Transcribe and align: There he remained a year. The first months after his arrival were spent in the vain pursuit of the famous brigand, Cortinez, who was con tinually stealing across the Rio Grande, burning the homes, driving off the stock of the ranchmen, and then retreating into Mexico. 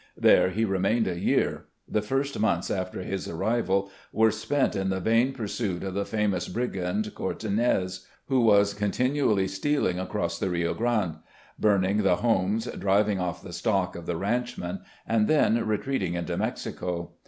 There 0.17 0.49
he 0.49 0.65
remained 0.65 1.07
a 1.07 1.19
year. 1.19 1.65
The 1.87 2.01
first 2.01 2.39
months 2.39 2.71
after 2.71 3.03
his 3.03 3.27
arrival 3.27 3.91
were 4.11 4.31
spent 4.31 4.75
in 4.75 4.89
the 4.89 4.99
vain 4.99 5.31
pursuit 5.31 5.83
of 5.83 5.93
the 5.93 6.05
famous 6.05 6.47
brigand, 6.47 7.13
Cortinez, 7.13 8.07
who 8.25 8.41
was 8.41 8.73
con 8.73 8.89
tinually 8.89 9.47
stealing 9.47 9.99
across 9.99 10.39
the 10.39 10.49
Rio 10.49 10.73
Grande, 10.73 11.17
burning 11.59 11.97
the 11.97 12.15
homes, 12.15 12.65
driving 12.65 13.19
off 13.19 13.43
the 13.43 13.53
stock 13.53 13.95
of 13.95 14.07
the 14.07 14.17
ranchmen, 14.17 14.79
and 15.07 15.27
then 15.27 15.63
retreating 15.67 16.15
into 16.15 16.35
Mexico. 16.35 17.11